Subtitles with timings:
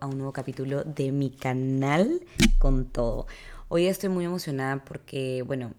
[0.00, 2.20] a un nuevo capítulo de mi canal
[2.58, 3.26] con todo.
[3.68, 5.72] Hoy estoy muy emocionada porque, bueno,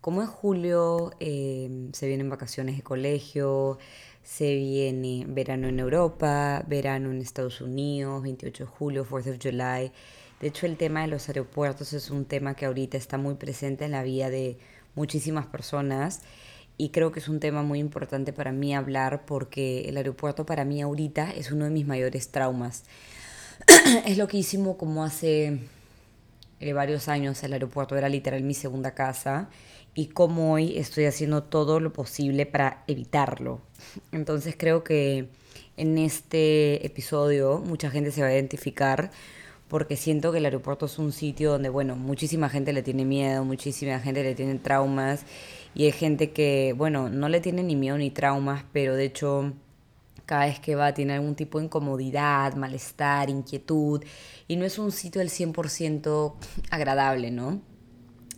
[0.00, 3.78] como es julio, em, se vienen vacaciones de colegio,
[4.22, 9.92] se viene verano en Europa, verano en Estados Unidos, 28 de julio, 4th of July.
[10.40, 13.84] De hecho, el tema de los aeropuertos es un tema que ahorita está muy presente
[13.84, 14.58] en la vida de
[14.94, 16.22] muchísimas personas
[16.80, 20.64] y creo que es un tema muy importante para mí hablar porque el aeropuerto para
[20.64, 22.84] mí ahorita es uno de mis mayores traumas.
[24.06, 25.58] es loquísimo como hace
[26.60, 27.96] eh, varios años el aeropuerto.
[27.96, 29.48] Era literal mi segunda casa.
[29.94, 33.60] Y como hoy estoy haciendo todo lo posible para evitarlo.
[34.12, 35.28] Entonces creo que
[35.76, 39.10] en este episodio mucha gente se va a identificar
[39.68, 43.44] porque siento que el aeropuerto es un sitio donde, bueno, muchísima gente le tiene miedo,
[43.44, 45.24] muchísima gente le tiene traumas.
[45.74, 49.52] Y hay gente que, bueno, no le tiene ni miedo ni traumas, pero de hecho
[50.30, 54.00] cada vez que va tiene algún tipo de incomodidad, malestar, inquietud
[54.46, 56.34] y no es un sitio del 100%
[56.70, 57.60] agradable, ¿no?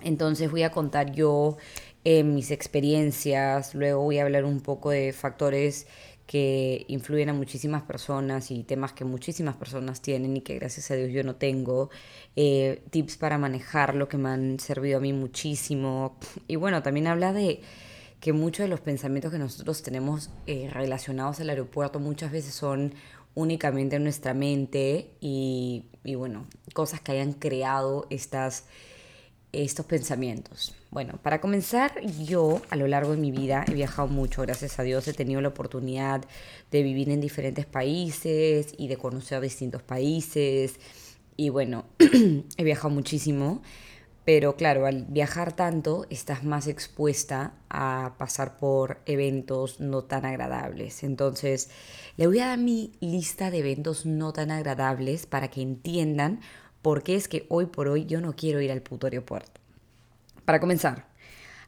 [0.03, 1.59] Entonces voy a contar yo
[2.03, 5.87] eh, mis experiencias, luego voy a hablar un poco de factores
[6.27, 10.95] que influyen a muchísimas personas y temas que muchísimas personas tienen y que gracias a
[10.95, 11.91] Dios yo no tengo,
[12.37, 16.17] eh, tips para manejar lo que me han servido a mí muchísimo.
[16.49, 17.61] Y bueno, también habla de
[18.23, 22.95] que muchos de los pensamientos que nosotros tenemos eh, relacionados al aeropuerto muchas veces son
[23.35, 28.67] únicamente en nuestra mente y, y bueno, cosas que hayan creado estas
[29.51, 30.73] estos pensamientos.
[30.91, 34.85] Bueno, para comenzar, yo a lo largo de mi vida he viajado mucho, gracias a
[34.85, 36.25] Dios he tenido la oportunidad
[36.71, 40.79] de vivir en diferentes países y de conocer distintos países.
[41.37, 41.87] Y bueno,
[42.57, 43.63] he viajado muchísimo,
[44.25, 51.03] pero claro, al viajar tanto estás más expuesta a pasar por eventos no tan agradables.
[51.03, 51.71] Entonces,
[52.17, 56.41] le voy a dar mi lista de eventos no tan agradables para que entiendan
[56.83, 59.61] porque es que hoy por hoy yo no quiero ir al puto aeropuerto.
[60.45, 61.07] Para comenzar,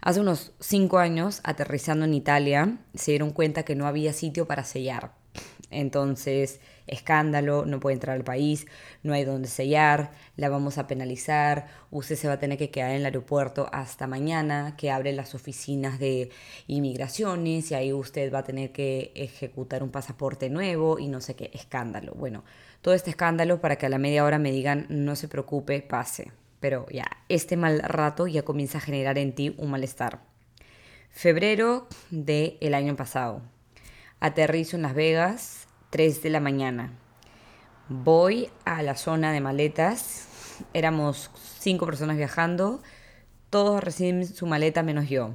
[0.00, 4.64] hace unos cinco años, aterrizando en Italia, se dieron cuenta que no había sitio para
[4.64, 5.23] sellar.
[5.70, 8.66] Entonces, escándalo, no puede entrar al país,
[9.02, 12.90] no hay donde sellar, la vamos a penalizar, usted se va a tener que quedar
[12.90, 16.30] en el aeropuerto hasta mañana, que abren las oficinas de
[16.66, 21.34] inmigraciones y ahí usted va a tener que ejecutar un pasaporte nuevo y no sé
[21.34, 22.12] qué, escándalo.
[22.14, 22.44] Bueno,
[22.82, 26.32] todo este escándalo para que a la media hora me digan no se preocupe, pase.
[26.60, 30.20] Pero ya, este mal rato ya comienza a generar en ti un malestar.
[31.10, 33.42] Febrero del el año pasado.
[34.24, 36.90] Aterrizo en Las Vegas, 3 de la mañana.
[37.90, 40.28] Voy a la zona de maletas.
[40.72, 42.80] Éramos cinco personas viajando.
[43.50, 45.34] Todos reciben su maleta menos yo.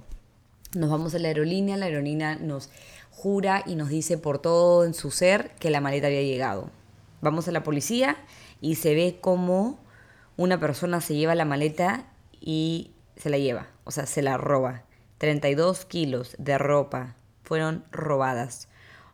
[0.73, 1.77] Nos vamos a la aerolínea.
[1.77, 2.71] La aerolínea nos
[3.11, 6.71] jura y nos dice por todo en su ser que la maleta había llegado.
[7.21, 8.17] Vamos a la policía
[8.59, 9.77] y se ve como
[10.35, 12.05] una persona se lleva la maleta
[12.41, 14.81] y se la lleva, o sea, se la roba.
[15.19, 18.68] 32 kilos de ropa fueron robadas.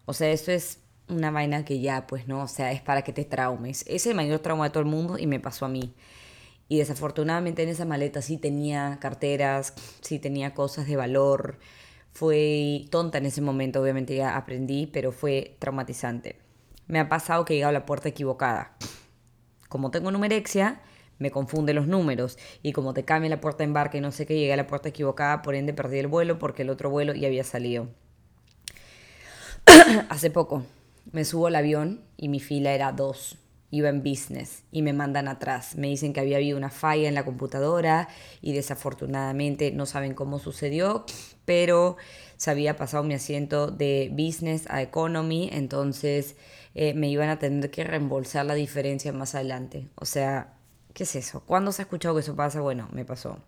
[0.06, 3.14] O sea, esto es una vaina que ya, pues no, o sea, es para que
[3.14, 3.84] te traumes.
[3.88, 5.94] Es el mayor trauma de todo el mundo y me pasó a mí.
[6.68, 11.60] Y desafortunadamente en esa maleta sí tenía carteras, sí tenía cosas de valor.
[12.12, 16.46] Fue tonta en ese momento, obviamente ya aprendí, pero fue traumatizante
[16.88, 18.76] me ha pasado que he llegado a la puerta equivocada.
[19.70, 20.82] Como tengo numerexia,
[21.18, 24.26] me confunde los números y como te cambia la puerta de embarque y no sé
[24.26, 27.14] qué, llegué a la puerta equivocada, por ende perdí el vuelo porque el otro vuelo
[27.14, 27.88] ya había salido.
[30.10, 30.64] Hace poco
[31.12, 33.38] me subo al avión y mi fila era dos.
[33.72, 35.76] Iba en business y me mandan atrás.
[35.76, 38.08] Me dicen que había habido una falla en la computadora
[38.42, 41.06] y desafortunadamente no saben cómo sucedió,
[41.46, 41.98] pero
[42.38, 46.36] se había pasado mi asiento de business a economy, entonces
[46.76, 49.90] eh, me iban a tener que reembolsar la diferencia más adelante.
[49.96, 50.54] O sea,
[50.94, 51.42] ¿qué es eso?
[51.46, 52.62] ¿Cuándo se ha escuchado que eso pasa?
[52.62, 53.40] Bueno, me pasó.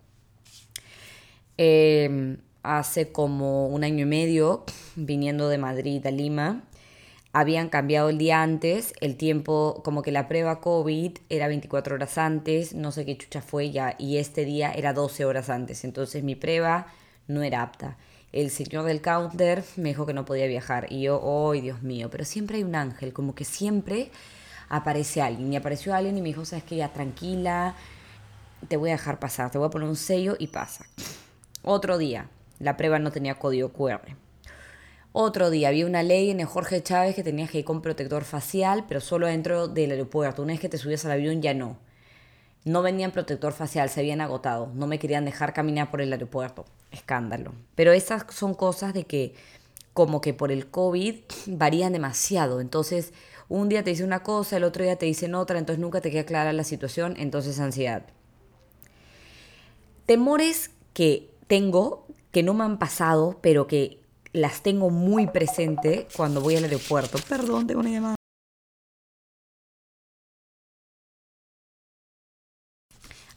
[1.56, 2.38] Em,
[2.76, 4.64] hace como un año y medio,
[4.96, 6.64] viniendo de Madrid a Lima,
[7.32, 12.18] habían cambiado el día antes, el tiempo, como que la prueba COVID era 24 horas
[12.18, 16.22] antes, no sé qué chucha fue ya, y este día era 12 horas antes, entonces
[16.24, 16.86] mi prueba
[17.26, 17.96] no era apta
[18.32, 20.86] el señor del counter me dijo que no podía viajar.
[20.90, 22.10] Y yo, ¡ay, Dios mío!
[22.10, 24.10] Pero siempre hay un ángel, como que siempre
[24.68, 25.52] aparece alguien.
[25.52, 26.76] Y apareció alguien y me dijo, ¿sabes qué?
[26.76, 27.74] Ya tranquila,
[28.68, 30.84] te voy a dejar pasar, te voy a poner un sello y pasa.
[31.62, 32.28] Otro día,
[32.58, 34.16] la prueba no tenía código QR.
[35.12, 38.24] Otro día, había una ley en el Jorge Chávez que tenías que ir con protector
[38.24, 40.42] facial, pero solo dentro del aeropuerto.
[40.42, 41.78] Una vez que te subías al avión, ya no.
[42.64, 44.70] No vendían protector facial, se habían agotado.
[44.74, 46.66] No me querían dejar caminar por el aeropuerto.
[46.90, 47.52] Escándalo.
[47.74, 49.34] Pero esas son cosas de que
[49.94, 51.14] como que por el COVID
[51.46, 52.60] varían demasiado.
[52.60, 53.12] Entonces,
[53.48, 56.10] un día te dicen una cosa, el otro día te dicen otra, entonces nunca te
[56.10, 58.04] queda clara la situación, entonces ansiedad.
[60.06, 64.00] Temores que tengo, que no me han pasado, pero que
[64.32, 67.18] las tengo muy presente cuando voy al aeropuerto.
[67.28, 68.14] Perdón, tengo una llamada.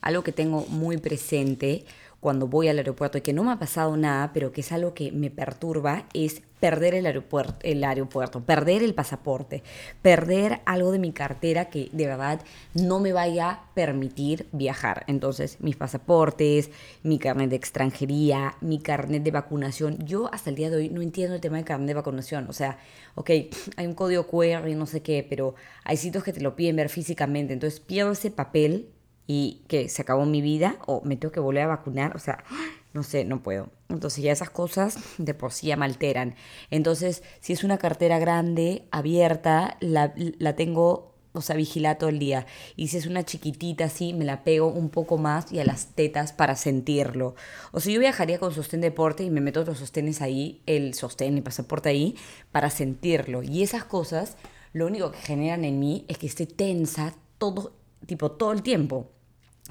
[0.01, 1.85] Algo que tengo muy presente
[2.21, 4.93] cuando voy al aeropuerto y que no me ha pasado nada, pero que es algo
[4.93, 9.63] que me perturba, es perder el aeropuerto, el aeropuerto, perder el pasaporte,
[10.03, 12.39] perder algo de mi cartera que de verdad
[12.75, 15.03] no me vaya a permitir viajar.
[15.07, 16.69] Entonces, mis pasaportes,
[17.01, 19.97] mi carnet de extranjería, mi carnet de vacunación.
[20.05, 22.45] Yo hasta el día de hoy no entiendo el tema de carnet de vacunación.
[22.47, 22.77] O sea,
[23.15, 23.31] ok,
[23.77, 26.75] hay un código QR y no sé qué, pero hay sitios que te lo piden
[26.75, 27.53] ver físicamente.
[27.53, 28.89] Entonces, pierdo ese papel
[29.33, 32.43] y que se acabó mi vida o me tengo que volver a vacunar, o sea,
[32.91, 33.69] no sé, no puedo.
[33.87, 36.35] Entonces ya esas cosas de por sí ya me alteran.
[36.69, 42.19] Entonces, si es una cartera grande, abierta, la, la tengo, o sea, vigilada todo el
[42.19, 42.45] día.
[42.75, 45.95] Y si es una chiquitita así, me la pego un poco más y a las
[45.95, 47.35] tetas para sentirlo.
[47.71, 51.37] O sea, yo viajaría con sostén deporte y me meto otros sostenes ahí, el sostén
[51.37, 52.17] y pasaporte ahí,
[52.51, 53.43] para sentirlo.
[53.43, 54.35] Y esas cosas,
[54.73, 59.09] lo único que generan en mí es que esté tensa todo, tipo, todo el tiempo.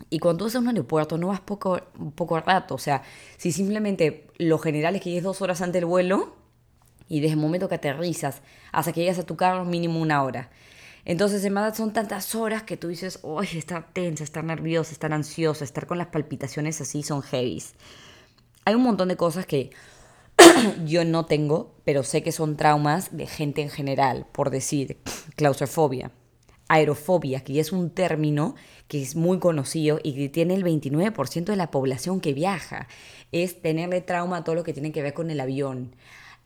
[0.09, 1.81] Y cuando tú a un aeropuerto no vas poco,
[2.15, 2.75] poco rato.
[2.75, 3.03] O sea,
[3.37, 6.37] si simplemente lo general es que llegues dos horas antes del vuelo
[7.09, 8.43] y desde el momento que aterrizas
[8.73, 10.51] hasta que llegas a tu carro mínimo una hora.
[11.05, 15.13] Entonces, en verdad son tantas horas que tú dices, uy, estar tensa, estar nerviosa, estar
[15.13, 17.75] ansiosa, estar con las palpitaciones así son heavies.
[18.65, 19.71] Hay un montón de cosas que
[20.85, 24.99] yo no tengo, pero sé que son traumas de gente en general, por decir,
[25.37, 26.13] claustrofobia
[26.71, 28.55] aerofobia, que es un término
[28.87, 32.87] que es muy conocido y que tiene el 29% de la población que viaja,
[33.33, 35.97] es tenerle trauma a todo lo que tiene que ver con el avión.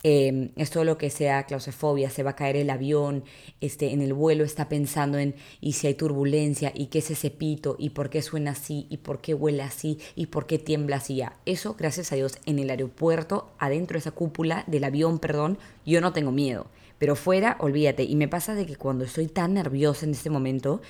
[0.03, 3.23] Eh, es todo lo que sea claustrofobia, se va a caer el avión,
[3.61, 7.31] este, en el vuelo está pensando en y si hay turbulencia, y qué es ese
[7.31, 10.97] pito, y por qué suena así, y por qué huele así, y por qué tiembla
[10.97, 11.21] así.
[11.45, 16.01] Eso, gracias a Dios, en el aeropuerto, adentro de esa cúpula del avión, perdón, yo
[16.01, 16.67] no tengo miedo.
[16.97, 18.03] Pero fuera, olvídate.
[18.03, 20.81] Y me pasa de que cuando estoy tan nerviosa en este momento,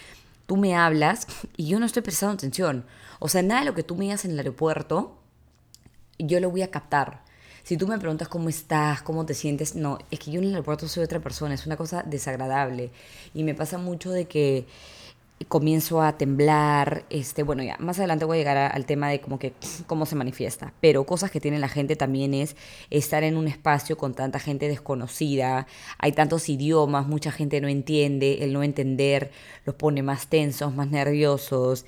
[0.46, 2.86] tú me hablas y yo no estoy prestando atención.
[3.20, 5.18] O sea, nada de lo que tú me digas en el aeropuerto,
[6.20, 7.24] yo lo voy a captar.
[7.64, 10.52] Si tú me preguntas cómo estás, cómo te sientes, no, es que yo en el
[10.52, 12.92] aeropuerto soy otra persona, es una cosa desagradable.
[13.34, 14.68] Y me pasa mucho de que
[15.48, 19.38] comienzo a temblar, este, bueno, ya, más adelante voy a llegar al tema de como
[19.38, 19.54] que
[19.86, 22.56] cómo se manifiesta, pero cosas que tiene la gente también es
[22.90, 25.68] estar en un espacio con tanta gente desconocida,
[25.98, 29.32] hay tantos idiomas, mucha gente no entiende, el no entender
[29.66, 31.86] los pone más tensos, más nerviosos.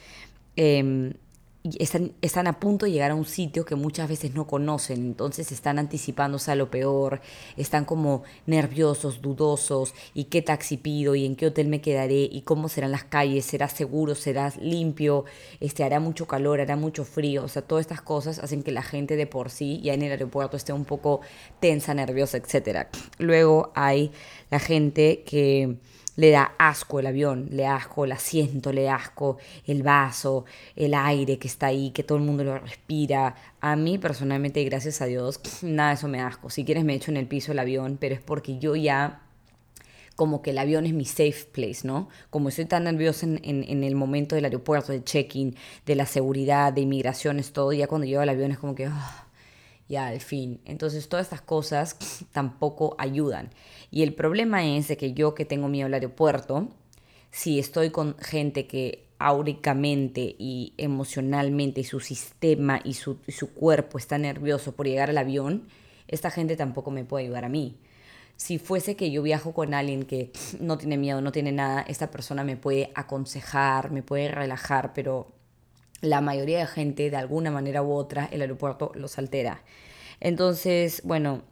[0.58, 1.14] Eh,
[1.80, 5.80] están, a punto de llegar a un sitio que muchas veces no conocen, entonces están
[5.80, 7.22] anticipándose a lo peor,
[7.56, 12.42] están como nerviosos, dudosos, y qué taxi pido, y en qué hotel me quedaré, y
[12.42, 15.26] cómo serán las calles, será seguro, será limpio,
[15.60, 18.84] este, hará mucho calor, hará mucho frío, o sea, todas estas cosas hacen que la
[18.84, 21.22] gente de por sí ya en el aeropuerto esté un poco
[21.60, 22.88] tensa, nerviosa, etc.
[23.18, 24.12] Luego hay
[24.50, 25.78] la gente que
[26.18, 30.44] le da asco el avión, le asco el asiento, le asco el vaso,
[30.76, 33.36] el aire que está ahí, que todo el mundo lo respira.
[33.62, 36.50] A mí personalmente, gracias a Dios, nada de eso me asco.
[36.50, 39.22] Si quieres me echo en el piso el avión, pero es porque yo ya
[40.16, 42.10] como que el avión es mi safe place, ¿no?
[42.32, 46.74] Como estoy tan nerviosa en, en, el momento del aeropuerto, de check-in, de la seguridad,
[46.74, 48.88] de inmigraciones, todo, ya cuando llego al avión es como que...
[48.88, 49.27] Ah,
[49.88, 50.62] ya al fin.
[50.66, 51.98] Entonces todas estas cosas
[52.32, 53.50] tampoco ayudan.
[53.92, 56.70] Y el problema es de que yo que tengo miedo al aeropuerto,
[57.32, 63.98] si estoy con gente que áuricamente y emocionalmente y su sistema y su, su cuerpo
[63.98, 65.68] está nervioso por llegar al avión,
[66.08, 67.78] esta gente tampoco me puede ayudar a mí.
[68.36, 72.12] Si fuese que yo viajo con alguien que no tiene miedo, no tiene nada, esta
[72.12, 75.37] persona me puede aconsejar, me puede relajar, pero
[76.02, 79.62] la mayoría de gente, de alguna manera u otra, el aeropuerto los altera.
[80.20, 81.44] Entonces, bueno,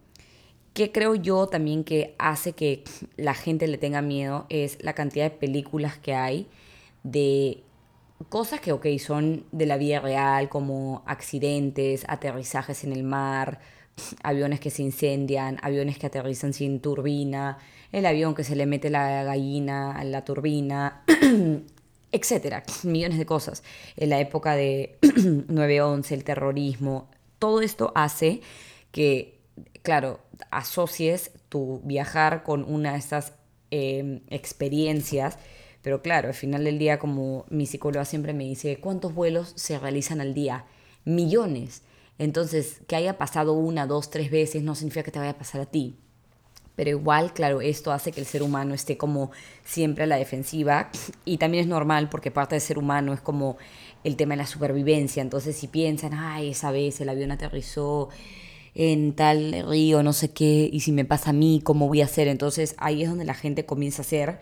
[0.74, 2.84] ¿qué creo yo también que hace que
[3.16, 4.46] la gente le tenga miedo?
[4.48, 6.48] Es la cantidad de películas que hay
[7.02, 7.62] de
[8.28, 13.60] cosas que, ok, son de la vida real, como accidentes, aterrizajes en el mar,
[14.22, 17.58] aviones que se incendian, aviones que aterrizan sin turbina,
[17.92, 21.02] el avión que se le mete la gallina a la turbina,
[22.16, 23.62] etcétera, millones de cosas.
[23.96, 28.40] En la época de 9-11, el terrorismo, todo esto hace
[28.90, 29.40] que,
[29.82, 30.20] claro,
[30.50, 33.32] asocies tu viajar con una de estas
[33.70, 35.38] em, experiencias,
[35.82, 39.78] pero claro, al final del día, como mi psicóloga siempre me dice, ¿cuántos vuelos se
[39.78, 40.64] realizan al día?
[41.04, 41.82] Millones.
[42.18, 45.60] Entonces, que haya pasado una, dos, tres veces no significa que te vaya a pasar
[45.60, 45.98] a ti.
[46.76, 49.30] Pero igual, claro, esto hace que el ser humano esté como
[49.64, 50.90] siempre a la defensiva
[51.24, 53.56] y también es normal porque parte del ser humano es como
[54.04, 55.22] el tema de la supervivencia.
[55.22, 58.10] Entonces si piensan, ay, esa vez el avión aterrizó
[58.74, 62.04] en tal río, no sé qué, y si me pasa a mí, ¿cómo voy a
[62.04, 62.28] hacer?
[62.28, 64.38] Entonces ahí es donde la gente comienza a hacer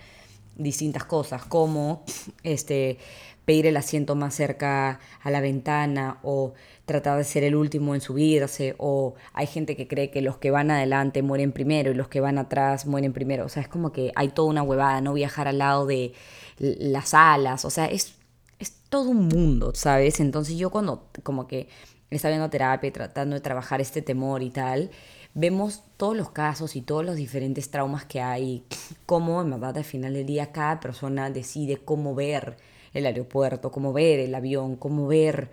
[0.57, 2.05] distintas cosas, como
[2.43, 2.99] este,
[3.45, 6.55] pedir el asiento más cerca a la ventana o
[6.87, 10.51] tratar de ser el último en subirse o hay gente que cree que los que
[10.51, 13.45] van adelante mueren primero y los que van atrás mueren primero.
[13.47, 16.13] O sea, es como que hay toda una huevada, no viajar al lado de
[16.59, 18.15] las alas, o sea, es,
[18.59, 20.21] es todo un mundo, ¿sabes?
[20.21, 21.69] Entonces yo cuando como que
[22.11, 24.91] estaba viendo terapia tratando de trabajar este temor y tal,
[25.35, 28.65] vemos todos los casos y todos los diferentes traumas que hay,
[29.05, 32.57] cómo en verdad al final del día cada persona decide cómo ver
[32.95, 35.51] el aeropuerto, cómo ver el avión, cómo ver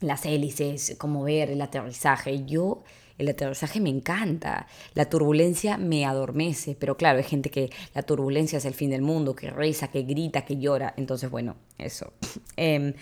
[0.00, 2.44] las hélices, cómo ver el aterrizaje.
[2.44, 2.82] Yo,
[3.18, 8.58] el aterrizaje me encanta, la turbulencia me adormece, pero claro, hay gente que la turbulencia
[8.58, 10.94] es el fin del mundo, que reza, que grita, que llora.
[10.96, 12.12] Entonces, bueno, eso.
[12.56, 12.94] Em,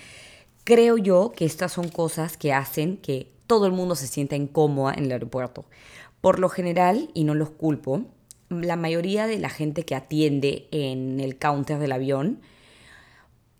[0.64, 4.94] creo yo que estas son cosas que hacen que todo el mundo se sienta incómoda
[4.94, 5.64] en el aeropuerto.
[6.20, 8.04] Por lo general, y no los culpo,
[8.50, 12.40] la mayoría de la gente que atiende en el counter del avión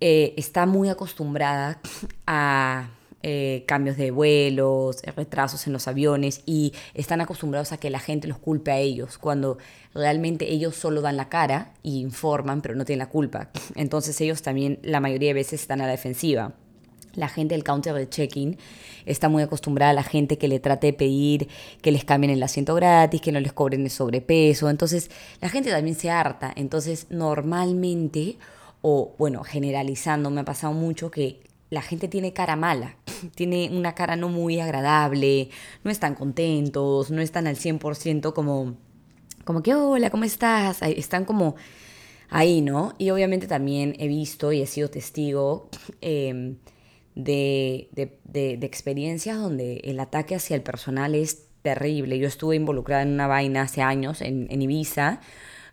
[0.01, 1.81] eh, está muy acostumbrada
[2.27, 2.91] a
[3.23, 8.27] eh, cambios de vuelos, retrasos en los aviones y están acostumbrados a que la gente
[8.27, 9.59] los culpe a ellos, cuando
[9.93, 13.51] realmente ellos solo dan la cara y informan, pero no tienen la culpa.
[13.75, 16.55] Entonces ellos también la mayoría de veces están a la defensiva.
[17.15, 18.57] La gente del counter de check-in
[19.05, 21.49] está muy acostumbrada a la gente que le trate de pedir
[21.83, 24.71] que les cambien el asiento gratis, que no les cobren el sobrepeso.
[24.71, 25.11] Entonces
[25.43, 26.53] la gente también se harta.
[26.57, 28.39] Entonces normalmente
[28.83, 32.97] o bueno, generalizando, me ha pasado mucho que la gente tiene cara mala,
[33.35, 35.51] tiene una cara no muy agradable,
[35.85, 38.77] no están contentos, no están al 100% como,
[39.45, 40.83] como que, hola, ¿cómo estás?
[40.83, 41.57] Están como
[42.29, 42.95] ahí, ¿no?
[42.99, 45.69] Y obviamente también he visto y he sido testigo
[46.01, 46.57] em,
[47.15, 52.19] de, de, experiencias donde el ataque hacia el personal es terrible.
[52.19, 55.21] Yo estuve involucrada en una vaina hace años en, en Ibiza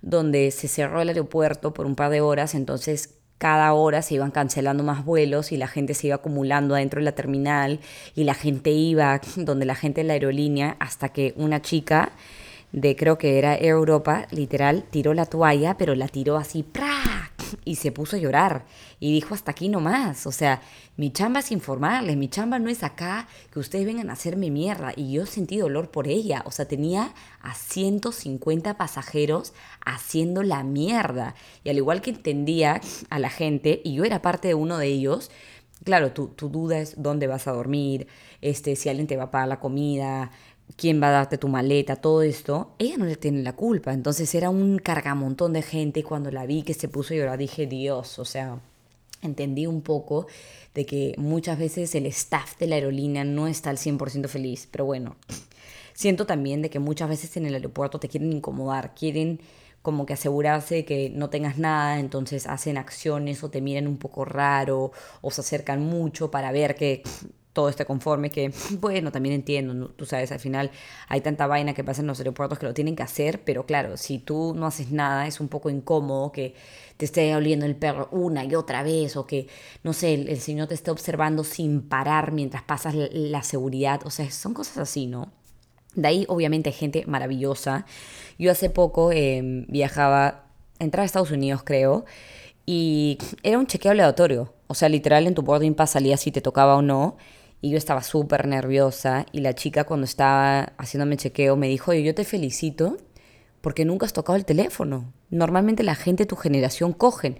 [0.07, 4.31] donde se cerró el aeropuerto por un par de horas, entonces cada hora se iban
[4.31, 7.81] cancelando más vuelos y la gente se iba acumulando adentro de la terminal
[8.15, 12.13] y la gente iba donde la gente de la aerolínea hasta que una chica
[12.71, 17.16] de creo que era Europa, literal, tiró la toalla, pero la tiró así, ¡pra!
[17.65, 18.65] Y se puso a llorar
[18.99, 20.61] y dijo hasta aquí nomás, o sea,
[20.95, 24.93] mi chamba es informarles, mi chamba no es acá que ustedes vengan a hacerme mierda
[24.95, 29.53] y yo sentí dolor por ella, o sea, tenía a 150 pasajeros
[29.85, 31.35] haciendo la mierda.
[31.63, 34.87] Y al igual que entendía a la gente y yo era parte de uno de
[34.87, 35.31] ellos,
[35.83, 38.07] claro, tu, tu duda es dónde vas a dormir,
[38.41, 40.31] este, si alguien te va a pagar la comida,
[40.75, 43.93] quién va a darte tu maleta, todo esto, ella no le tiene la culpa.
[43.93, 47.37] Entonces era un cargamontón de gente y cuando la vi que se puso a llorar
[47.37, 48.59] dije, Dios, o sea,
[49.21, 50.27] entendí un poco
[50.73, 54.85] de que muchas veces el staff de la aerolínea no está al 100% feliz, pero
[54.85, 55.15] bueno,
[55.93, 59.39] siento también de que muchas veces en el aeropuerto te quieren incomodar, quieren
[59.81, 63.97] como que asegurarse de que no tengas nada, entonces hacen acciones o te miran un
[63.97, 67.03] poco raro o se acercan mucho para ver que
[67.57, 70.69] todo esté conforme, que bueno, también entiendo, tú sabes, al final
[71.07, 73.97] hay tanta vaina que pasa en los aeropuertos que lo tienen que hacer, pero claro,
[73.97, 76.53] si tú no haces nada es un poco incómodo que
[76.97, 79.47] te esté oliendo el perro una y otra vez o que,
[79.81, 84.29] no sé, el, señor te esté observando sin parar mientras pasas la, seguridad, o sea,
[84.29, 85.31] son cosas así, ¿no?
[85.95, 87.87] De ahí obviamente hay gente maravillosa.
[88.37, 90.43] Yo hace poco em, viajaba,
[90.77, 92.05] entraba a Estados Unidos creo,
[92.67, 94.53] y era un chequeo aleatorio.
[94.67, 97.17] O sea, literal en tu boarding pass salía si te tocaba o no
[97.61, 102.03] y yo estaba súper nerviosa y la chica cuando estaba haciéndome chequeo me dijo, oye,
[102.03, 102.97] yo te felicito
[103.61, 105.11] porque nunca has tocado el teléfono.
[105.29, 107.39] Normalmente la gente de tu generación cogen.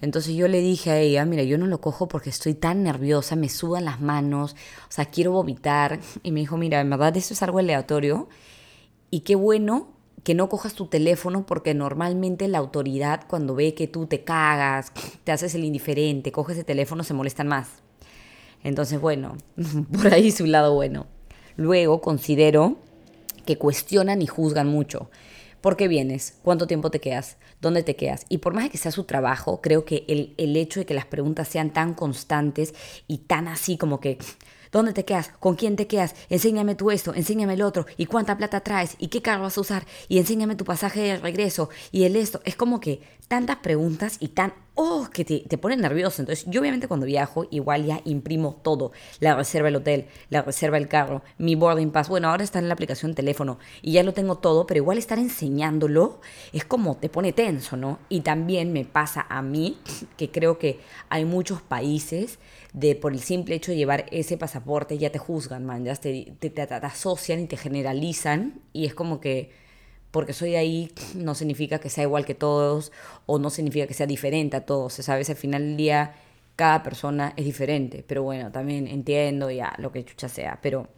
[0.00, 3.36] Entonces yo le dije a ella, mira, yo no lo cojo porque estoy tan nerviosa,
[3.36, 4.52] me sudan las manos,
[4.88, 6.00] o sea, quiero vomitar.
[6.22, 8.28] Y me dijo, mira, en verdad eso es algo aleatorio
[9.10, 9.88] y qué bueno
[10.24, 14.92] que no cojas tu teléfono porque normalmente la autoridad cuando ve que tú te cagas,
[15.24, 17.82] te haces el indiferente, coges el teléfono, se molestan más.
[18.64, 19.36] Entonces, bueno,
[19.92, 21.06] por ahí su lado bueno.
[21.56, 22.78] Luego considero
[23.46, 25.10] que cuestionan y juzgan mucho.
[25.60, 26.38] ¿Por qué vienes?
[26.42, 27.36] ¿Cuánto tiempo te quedas?
[27.60, 28.26] ¿Dónde te quedas?
[28.28, 31.06] Y por más que sea su trabajo, creo que el, el hecho de que las
[31.06, 32.74] preguntas sean tan constantes
[33.08, 34.18] y tan así como que
[34.72, 35.30] ¿Dónde te quedas?
[35.40, 36.14] ¿Con quién te quedas?
[36.28, 39.60] Enséñame tú esto, enséñame el otro, y cuánta plata traes, y qué carro vas a
[39.60, 42.40] usar, y enséñame tu pasaje de regreso, y el esto.
[42.44, 46.22] Es como que tantas preguntas y tan, oh, que te, te ponen nervioso.
[46.22, 48.92] Entonces, yo obviamente cuando viajo, igual ya imprimo todo.
[49.20, 52.08] La reserva del hotel, la reserva del carro, mi boarding pass.
[52.08, 55.18] Bueno, ahora está en la aplicación teléfono y ya lo tengo todo, pero igual estar
[55.18, 56.20] enseñándolo
[56.52, 57.98] es como te pone tenso, ¿no?
[58.08, 59.78] Y también me pasa a mí,
[60.16, 62.38] que creo que hay muchos países
[62.72, 66.32] de por el simple hecho de llevar ese pasaporte ya te juzgan, man, ya te,
[66.38, 69.50] te, te, te asocian y te generalizan y es como que
[70.10, 72.92] porque soy de ahí no significa que sea igual que todos
[73.26, 75.28] o no significa que sea diferente a todos, ¿sabes?
[75.30, 76.14] Al final del día
[76.56, 80.88] cada persona es diferente, pero bueno, también entiendo ya lo que chucha sea, pero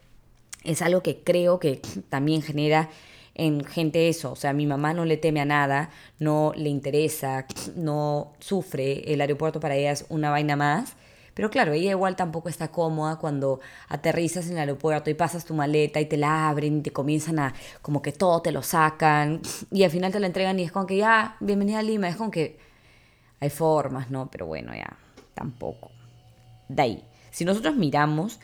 [0.64, 2.88] es algo que creo que también genera
[3.34, 7.46] en gente eso, o sea, mi mamá no le teme a nada, no le interesa,
[7.76, 10.96] no sufre, el aeropuerto para ella es una vaina más,
[11.34, 15.54] pero claro, ella igual tampoco está cómoda cuando aterrizas en el aeropuerto y pasas tu
[15.54, 19.40] maleta y te la abren y te comienzan a, como que todo te lo sacan
[19.70, 22.16] y al final te la entregan y es como que ya, bienvenida a Lima, es
[22.16, 22.58] como que
[23.40, 24.30] hay formas, ¿no?
[24.30, 24.96] Pero bueno, ya,
[25.34, 25.90] tampoco.
[26.68, 28.38] De ahí, si nosotros miramos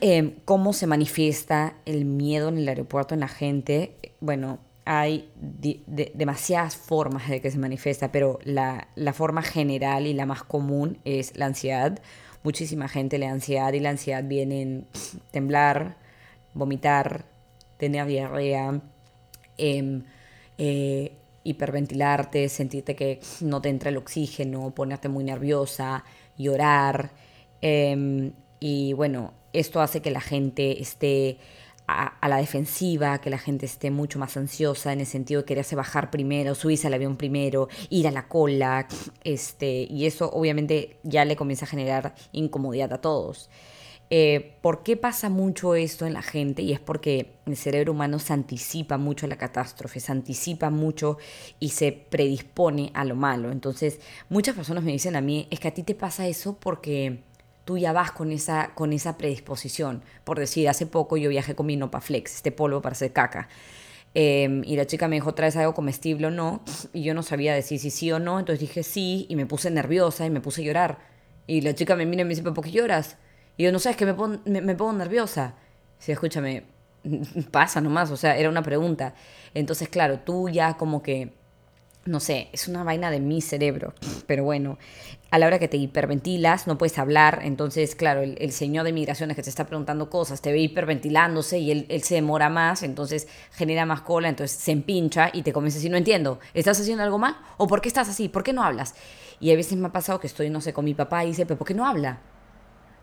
[0.00, 4.58] eh, cómo se manifiesta el miedo en el aeropuerto en la gente, bueno,
[4.92, 5.30] hay
[6.14, 10.98] demasiadas formas de que se manifiesta, pero la, la, forma general y la más común
[11.04, 12.00] es la ansiedad.
[12.42, 14.88] Muchísima gente le da ansiedad y la ansiedad viene en
[15.30, 15.96] temblar,
[16.54, 17.24] vomitar,
[17.76, 18.80] tener diarrea,
[19.58, 20.02] eh,
[20.58, 21.12] eh,
[21.44, 26.02] hiperventilarte, sentirte que no te entra el oxígeno, ponerte muy nerviosa,
[26.36, 27.12] llorar.
[27.62, 31.38] Eh, y bueno, esto hace que la gente esté
[32.20, 35.76] a, la defensiva, que la gente esté mucho más ansiosa en el sentido de quererse
[35.76, 38.86] bajar primero, subirse al avión primero, ir a la cola,
[39.24, 43.50] este, y eso obviamente ya le comienza a generar incomodidad a todos.
[44.12, 46.62] Eh, ¿Por qué pasa mucho esto en la gente?
[46.62, 51.16] Y es porque el cerebro humano se anticipa mucho a la catástrofe, se anticipa mucho
[51.60, 53.52] y se predispone a lo malo.
[53.52, 57.22] Entonces, muchas personas me dicen a mí, es que a ti te pasa eso porque
[57.64, 60.02] tú ya vas con esa, con esa predisposición.
[60.24, 63.48] Por decir, hace poco yo viajé con mi Nopaflex, este polvo para hacer caca.
[64.14, 66.62] Em, y la chica me dijo, ¿traes algo comestible o no?
[66.92, 69.70] Y yo no sabía decir si sí o no, entonces dije sí, y me puse
[69.70, 70.98] nerviosa y me puse a llorar.
[71.46, 73.18] Y la chica me mira y me dice, ¿por qué lloras?
[73.56, 75.54] Y yo, no sé, es que me, pongo, me, pongo nerviosa.
[75.98, 76.64] Sí, escúchame,
[77.50, 79.14] pasa nomás, o sea, era una pregunta.
[79.54, 81.34] Entonces, claro, tú ya como que
[82.04, 83.92] no sé, es una vaina de mi cerebro,
[84.26, 84.78] pero bueno,
[85.30, 89.36] a la hora que te hiperventilas no puedes hablar, entonces claro, el, señor de migraciones
[89.36, 93.28] que te está preguntando cosas te ve hiperventilándose y él, él, se demora más, entonces
[93.52, 97.04] genera más cola, entonces se empincha y te comienza a decir, no entiendo, ¿estás haciendo
[97.04, 97.36] algo mal?
[97.58, 98.28] ¿O por qué estás así?
[98.28, 98.94] ¿Por qué no hablas?
[99.38, 101.46] Y a veces me ha pasado que estoy, no sé, con mi papá y dice,
[101.46, 102.20] pero ¿por qué no habla?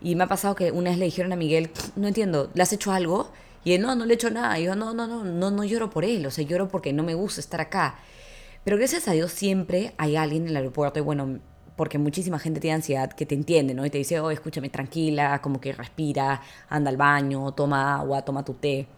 [0.01, 2.73] Y me ha pasado que una vez le dijeron a Miguel, no entiendo, ¿le has
[2.73, 3.31] hecho algo?
[3.63, 4.59] Y él, no, no le he hecho nada.
[4.59, 7.03] Y yo, no, no, no, no, no lloro por él, o sea, lloro porque no
[7.03, 7.99] me gusta estar acá.
[8.67, 11.39] Pero gracias a Dios siempre hay alguien en el aeropuerto y bueno,
[11.77, 13.85] porque muchísima gente tiene ansiedad que te entiende, ¿no?
[13.85, 18.43] Y te dice, oh, escúchame tranquila, como que respira, anda al baño, toma agua, toma
[18.43, 18.89] tu té.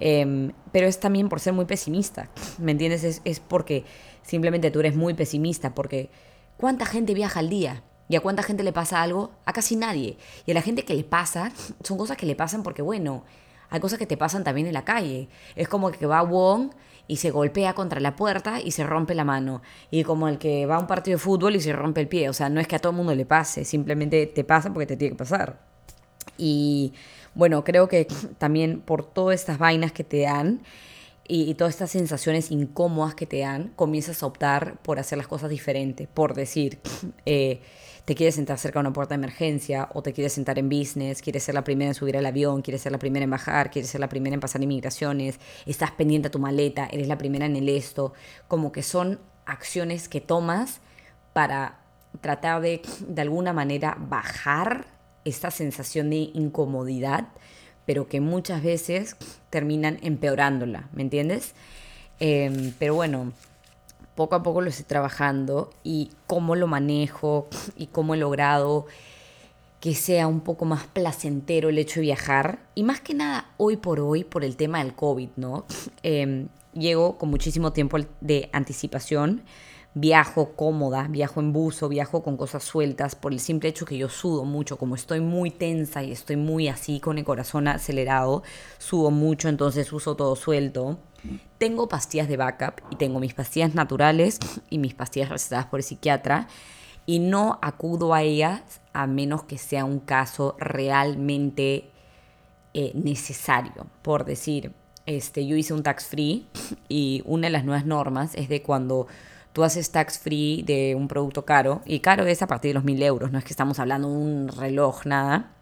[0.00, 3.04] Em, pero es también por ser muy pesimista, ¿me entiendes?
[3.04, 3.84] Es, es porque
[4.22, 6.08] simplemente tú eres muy pesimista, porque
[6.56, 7.82] ¿cuánta gente viaja al día?
[8.08, 9.32] ¿Y a cuánta gente le pasa algo?
[9.44, 10.16] A casi nadie.
[10.46, 13.24] Y a la gente que le pasa, son cosas que le pasan porque, bueno,
[13.68, 15.28] hay cosas que te pasan también en la calle.
[15.56, 16.70] Es como que va Wong
[17.06, 19.62] y se golpea contra la puerta y se rompe la mano.
[19.90, 22.28] Y como el que va a un partido de fútbol y se rompe el pie.
[22.28, 24.86] O sea, no es que a todo el mundo le pase, simplemente te pasa porque
[24.86, 25.60] te tiene que pasar.
[26.38, 26.94] Y
[27.34, 28.06] bueno, creo que
[28.38, 30.62] también por todas estas vainas que te dan
[31.26, 35.50] y, todas estas sensaciones incómodas que te dan, comienzas a optar por hacer las cosas
[35.50, 36.06] diferentes.
[36.06, 36.80] Por decir,
[37.26, 37.60] eh,
[38.04, 41.22] te quieres sentar cerca de una puerta de emergencia o te quieres sentar en business,
[41.22, 43.90] quieres ser la primera en subir al avión, quieres ser la primera en bajar, quieres
[43.90, 47.56] ser la primera en pasar inmigraciones, estás pendiente a tu maleta, eres la primera en
[47.56, 48.12] el esto,
[48.46, 50.80] como que son acciones que tomas
[51.32, 51.80] para
[52.20, 54.86] tratar de de alguna manera bajar
[55.24, 57.28] esta sensación de incomodidad,
[57.86, 59.16] pero que muchas veces
[59.50, 61.54] terminan empeorándola, ¿me entiendes?
[62.20, 63.32] Em, pero bueno,
[64.14, 68.86] poco a poco lo estoy trabajando y cómo lo manejo y cómo he logrado
[69.80, 72.60] que sea un poco más placentero el hecho de viajar.
[72.74, 75.66] Y más que nada, hoy por hoy, por el tema del COVID, ¿no?
[76.02, 79.42] Eh, llego con muchísimo tiempo de anticipación
[79.94, 84.08] viajo cómoda, viajo en buzo, viajo con cosas sueltas, por el simple hecho que yo
[84.08, 88.42] sudo mucho, como estoy muy tensa y estoy muy así con el corazón acelerado,
[88.78, 90.98] sudo mucho, entonces uso todo suelto.
[91.58, 94.38] Tengo pastillas de backup y tengo mis pastillas naturales
[94.70, 96.48] y mis pastillas recetadas por el psiquiatra.
[97.06, 101.90] y no acudo a ellas a menos que sea un caso realmente
[102.72, 103.86] eh, necesario.
[104.00, 104.72] Por decir,
[105.06, 106.46] este, yo hice un tax free
[106.88, 109.06] y una de las nuevas normas es de cuando
[109.52, 112.84] tú haces tax free de un producto caro, y caro es a partir de los
[112.84, 115.52] mil euros, no es que estamos hablando de un reloj, nada.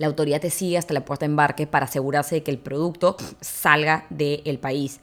[0.00, 3.18] La autoridad te sigue hasta la puerta de embarque para asegurarse de que el producto
[3.42, 4.98] salga del país.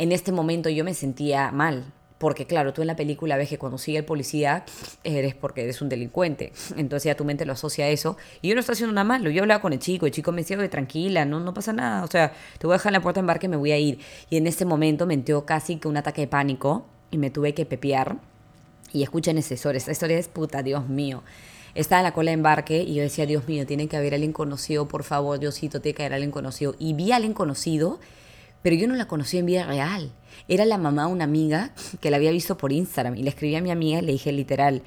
[0.00, 1.84] En este momento yo me sentía mal,
[2.18, 4.64] porque claro, tú en la película ves que cuando sigue el policía
[5.04, 6.52] eres porque eres un delincuente.
[6.76, 8.16] Entonces ya tu mente lo asocia a eso.
[8.42, 9.30] Y yo no estoy haciendo nada malo.
[9.30, 12.02] Yo hablaba con el chico, el chico me decía, tranquila, no, no pasa nada.
[12.02, 14.00] O sea, te voy a dejar en la puerta de embarque me voy a ir.
[14.28, 17.54] Y en ese momento me entró casi que un ataque de pánico y me tuve
[17.54, 18.16] que pepear.
[18.92, 19.78] Y escuchen esa historia.
[19.78, 21.22] Esta historia es puta, Dios mío.
[21.76, 24.32] Estaba en la cola de embarque y yo decía, Dios mío, tiene que haber alguien
[24.32, 26.74] conocido, por favor, Diosito, tiene que haber alguien conocido.
[26.78, 28.00] Y vi a alguien conocido
[28.66, 30.10] pero yo no la conocí en vida real.
[30.48, 33.54] Era la mamá de una amiga que la había visto por Instagram y le escribí
[33.54, 34.82] a mi amiga y le dije literal,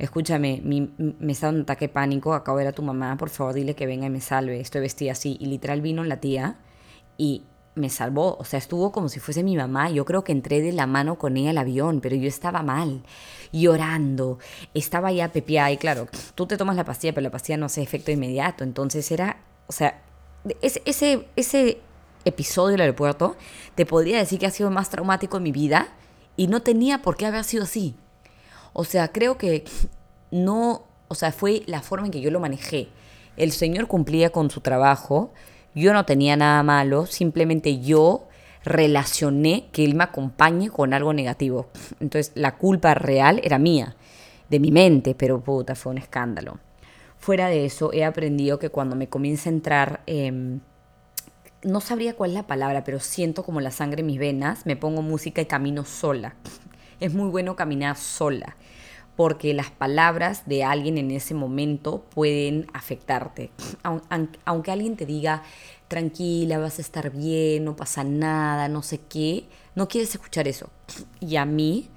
[0.00, 3.30] escúchame, me está dando un ataque de pánico, acabo de ver a tu mamá, por
[3.30, 5.36] favor dile que venga y me salve, estoy vestida así.
[5.38, 6.56] Y literal vino la tía
[7.18, 7.44] y
[7.80, 9.90] me salvó, o sea, estuvo como si fuese mi mamá.
[9.90, 13.02] Yo creo que entré de la mano con ella al avión, pero yo estaba mal,
[13.52, 14.38] llorando,
[14.74, 17.82] estaba ya pepeada y claro, tú te tomas la pastilla, pero la pastilla no hace
[17.82, 20.02] efecto inmediato, entonces era, o sea,
[20.62, 21.80] ese, ese, ese
[22.24, 23.36] episodio del aeropuerto,
[23.74, 25.88] te podría decir que ha sido más traumático en mi vida
[26.36, 27.96] y no tenía por qué haber sido así.
[28.72, 29.64] O sea, creo que
[30.30, 32.88] no, o sea, fue la forma en que yo lo manejé.
[33.36, 35.32] El Señor cumplía con su trabajo,
[35.74, 38.28] yo no tenía nada malo, simplemente yo
[38.64, 41.68] relacioné que Él me acompañe con algo negativo.
[42.00, 43.96] Entonces, la culpa real era mía,
[44.48, 46.58] de mi mente, pero puta, fue un escándalo.
[47.18, 50.00] Fuera de eso, he aprendido que cuando me comienza a entrar...
[50.06, 50.58] Eh,
[51.62, 54.76] no sabría cuál es la palabra, pero siento como la sangre en mis venas, me
[54.76, 56.34] pongo música y camino sola.
[57.00, 58.56] Es muy bueno caminar sola,
[59.16, 63.50] porque las palabras de alguien en ese momento pueden afectarte.
[64.44, 65.42] Aunque alguien te diga,
[65.88, 69.44] tranquila, vas a estar bien, no pasa nada, no sé qué,
[69.74, 70.70] no quieres escuchar eso.
[71.20, 71.90] Y a mí,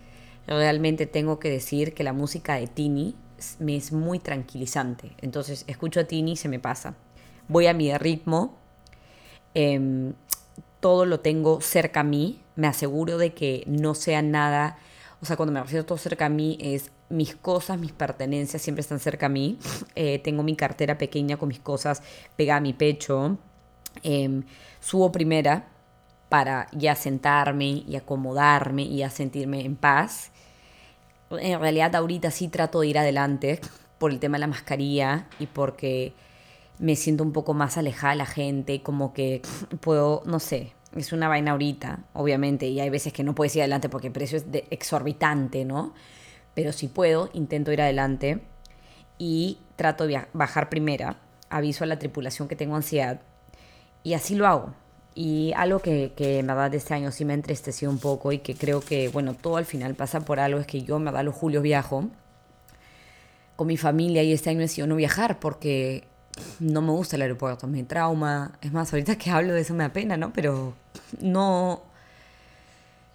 [0.48, 3.16] realmente tengo que decir que la música de Tini
[3.60, 5.12] me es muy tranquilizante.
[5.22, 6.96] Entonces, escucho a Tini y se me pasa.
[7.48, 8.58] Voy a mi ritmo,
[9.54, 10.14] Em,
[10.80, 14.78] todo lo tengo cerca a mí, me aseguro de que no sea nada,
[15.22, 18.62] o sea, cuando me refiero a todo cerca a mí es mis cosas, mis pertenencias
[18.62, 19.58] siempre están cerca a mí,
[19.96, 22.02] eh, tengo mi cartera pequeña con mis cosas
[22.36, 23.38] pegada a mi pecho,
[24.02, 24.44] em,
[24.80, 25.68] subo primera
[26.30, 30.32] para ya sentarme y acomodarme y a sentirme en paz.
[31.30, 33.60] En realidad ahorita sí trato de ir adelante
[34.00, 36.14] por el tema de la mascarilla y porque
[36.80, 39.42] me siento un poco más alejada de la gente, como que
[39.80, 43.62] puedo, no sé, es una vaina ahorita, obviamente, y hay veces que no puedes ir
[43.62, 45.94] adelante porque el precio es de exorbitante, ¿no?
[46.54, 48.42] Pero si puedo, intento ir adelante
[49.18, 51.18] y trato de bajar primera,
[51.50, 53.22] aviso a la tripulación que tengo ansiedad
[54.04, 54.74] y así lo hago.
[55.16, 58.40] Y algo que, que en verdad este año sí me ha entristecido un poco y
[58.40, 61.24] que creo que, bueno, todo al final pasa por algo, es que yo, me verdad,
[61.24, 62.10] los julio viajo
[63.56, 66.08] con mi familia y este año he decidido no viajar porque
[66.60, 68.58] no me gusta el aeropuerto, me trauma.
[68.62, 70.34] Es más, ahorita que hablo de eso me da pena, ¿no?
[70.34, 70.74] Pero
[71.22, 71.84] no,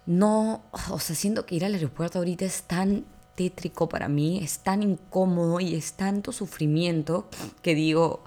[0.05, 3.05] no, o sea, siento que ir al aeropuerto ahorita es tan
[3.39, 7.29] tétrico para mí, es tan incómodo y es tanto sufrimiento
[7.61, 8.25] que digo,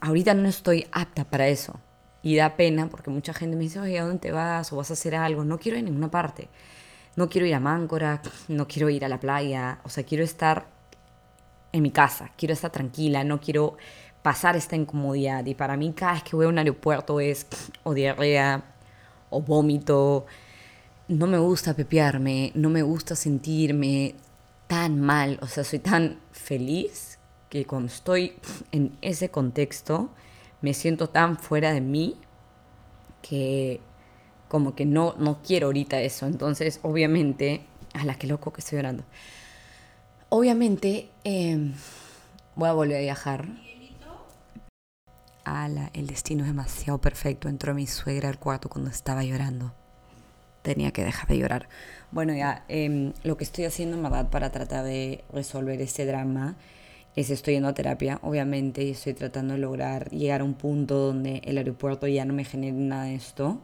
[0.00, 1.78] ahorita no estoy apta para eso.
[2.24, 4.72] Y da pena porque mucha gente me dice, oye, ¿a dónde te vas?
[4.72, 5.44] ¿O vas a hacer algo?
[5.44, 6.48] No quiero ir a ninguna parte.
[7.14, 9.78] No quiero ir a Máncora, no quiero ir a la playa.
[9.84, 10.66] O sea, quiero estar
[11.70, 13.76] en mi casa, quiero estar tranquila, no quiero
[14.22, 15.46] pasar esta incomodidad.
[15.46, 17.46] Y para mí cada vez que voy a un aeropuerto es
[17.84, 18.64] o diarrea
[19.30, 20.26] o vómito.
[21.08, 24.16] No me gusta pepearme, no me gusta sentirme
[24.66, 28.34] tan mal, o sea, soy tan feliz que cuando estoy
[28.72, 30.10] en ese contexto
[30.62, 32.16] me siento tan fuera de mí
[33.22, 33.80] que
[34.48, 36.26] como que no, no quiero ahorita eso.
[36.26, 39.04] Entonces, obviamente, a la que loco que estoy llorando.
[40.28, 41.74] Obviamente em,
[42.54, 43.48] voy a volver a viajar.
[45.44, 47.48] Ala, el destino es demasiado perfecto.
[47.48, 49.72] Entró mi suegra al cuarto cuando estaba llorando.
[50.66, 51.68] Tenía que dejar de llorar.
[52.10, 56.56] Bueno, ya, em, lo que estoy haciendo en verdad para tratar de resolver este drama
[57.14, 60.96] es estoy yendo a terapia, obviamente, y estoy tratando de lograr llegar a un punto
[60.98, 63.60] donde el aeropuerto ya no me genere nada de esto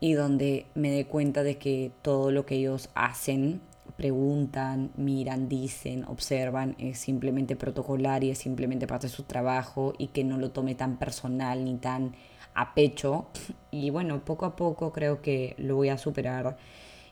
[0.00, 3.62] y donde me dé cuenta de que todo lo que ellos hacen
[3.96, 10.08] preguntan, miran, dicen, observan, es simplemente protocolar y es simplemente parte de su trabajo y
[10.08, 12.12] que no lo tome tan personal ni tan
[12.54, 13.28] a pecho.
[13.70, 16.56] Y bueno, poco a poco creo que lo voy a superar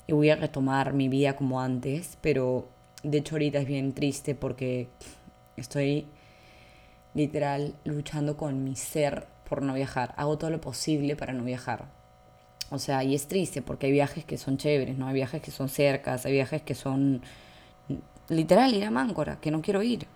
[0.06, 2.68] y voy a retomar mi vida como antes, pero
[3.02, 4.88] De hecho, ahorita es bien triste porque
[5.56, 6.06] estoy
[7.14, 10.14] literal luchando con mi ser por no viajar.
[10.16, 11.86] Hago todo lo posible para no viajar.
[12.70, 15.06] O sea, y es triste porque hay viajes que son chéveres, ¿no?
[15.06, 17.22] Hay viajes que son cercas, hay viajes que son
[18.28, 20.06] literal ir a Máncora, que no quiero ir.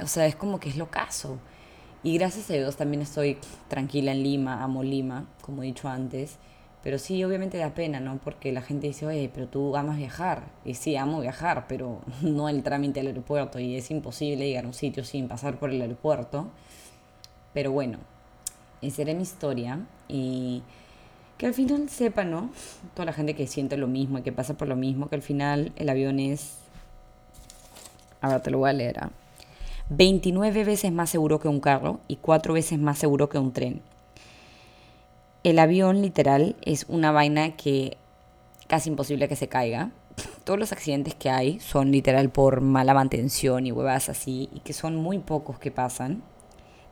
[0.00, 1.38] O sea, es como que es lo caso.
[2.04, 3.38] Y gracias a Dios también estoy
[3.68, 6.36] tranquila en Lima, amo Lima, como he dicho antes.
[6.82, 8.18] Pero sí, obviamente da pena, ¿no?
[8.22, 10.42] Porque la gente dice, oye, pero tú amas viajar.
[10.66, 13.58] Y sí, amo viajar, pero no el trámite al aeropuerto.
[13.58, 16.50] Y es imposible llegar a un sitio sin pasar por el aeropuerto.
[17.54, 17.96] Pero bueno,
[18.82, 19.80] esa era mi historia.
[20.06, 20.62] Y
[21.38, 22.50] que al final sepa, ¿no?
[22.92, 25.22] Toda la gente que siente lo mismo y que pasa por lo mismo, que al
[25.22, 26.58] final el avión es...
[28.20, 29.00] Ahora te lo voy a leer.
[29.90, 30.64] 29 ¿ah?
[30.64, 33.82] veces más seguro que un carro y 4 veces más seguro que un tren
[35.44, 37.98] el avión literal es una vaina que
[38.66, 39.90] casi imposible que se caiga.
[40.44, 44.72] Todos los accidentes que hay son literal por mala mantención y huevas así, y que
[44.72, 46.22] son muy pocos que pasan.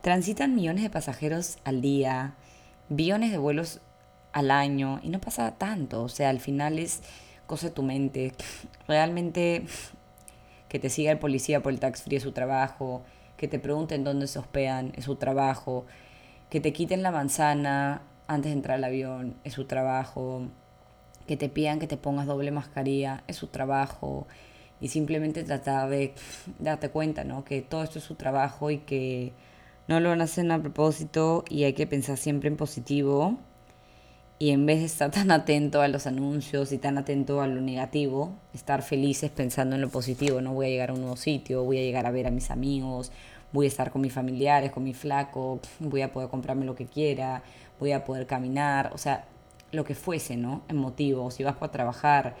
[0.01, 2.35] Transitan millones de pasajeros al día,
[2.89, 3.81] billones de vuelos
[4.33, 6.03] al año, y no pasa tanto.
[6.03, 7.01] O sea, al final es
[7.47, 8.33] cosa de tu mente.
[8.87, 9.65] Realmente
[10.73, 13.03] que te siga el policía por el tax free es su trabajo,
[13.37, 15.85] que te pregunten dónde se hospedan es su trabajo,
[16.49, 20.47] que te quiten la manzana antes de entrar al avión, es su trabajo,
[21.27, 24.25] que te pidan que te pongas doble mascarilla, es su trabajo,
[24.81, 26.15] y simplemente tratar de
[26.57, 27.43] darte cuenta, ¿no?
[27.43, 29.31] Que todo esto es su trabajo y que
[29.87, 33.37] no lo van a hacer a propósito y hay que pensar siempre en positivo
[34.39, 37.61] y en vez de estar tan atento a los anuncios y tan atento a lo
[37.61, 41.63] negativo, estar felices pensando en lo positivo, no voy a llegar a un nuevo sitio,
[41.63, 43.11] voy a llegar a ver a mis amigos,
[43.53, 46.87] voy a estar con mis familiares, con mi flaco, voy a poder comprarme lo que
[46.87, 47.43] quiera,
[47.79, 49.25] voy a poder caminar, o sea,
[49.71, 50.63] lo que fuese, ¿no?
[50.67, 52.35] En motivo, si vas para trabajar,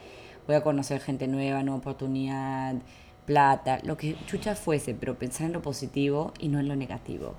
[0.45, 2.75] voy a conocer gente nueva, nueva oportunidad,
[3.25, 7.35] plata, lo que chucha fuese, pero pensar en lo positivo y no en lo negativo.